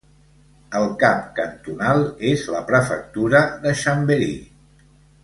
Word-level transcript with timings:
El 0.79 0.85
cap 1.03 1.19
cantonal 1.39 2.01
és 2.31 2.45
la 2.57 2.63
prefectura 2.71 3.43
de 3.67 3.75
Chambéry. 3.83 4.33